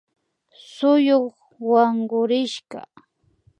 [0.73, 1.33] Suyuk
[1.71, 2.79] wankurishka